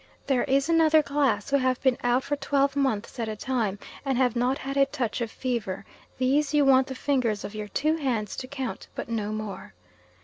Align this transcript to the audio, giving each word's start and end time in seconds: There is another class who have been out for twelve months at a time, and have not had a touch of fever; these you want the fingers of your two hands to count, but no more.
There 0.25 0.45
is 0.45 0.67
another 0.67 1.03
class 1.03 1.51
who 1.51 1.57
have 1.57 1.79
been 1.83 1.95
out 2.03 2.23
for 2.23 2.35
twelve 2.35 2.75
months 2.75 3.19
at 3.19 3.29
a 3.29 3.35
time, 3.35 3.77
and 4.03 4.17
have 4.17 4.35
not 4.35 4.57
had 4.57 4.75
a 4.75 4.87
touch 4.87 5.21
of 5.21 5.29
fever; 5.29 5.85
these 6.17 6.55
you 6.55 6.65
want 6.65 6.87
the 6.87 6.95
fingers 6.95 7.43
of 7.43 7.53
your 7.53 7.67
two 7.67 7.97
hands 7.97 8.35
to 8.37 8.47
count, 8.47 8.87
but 8.95 9.09
no 9.09 9.31
more. 9.31 9.75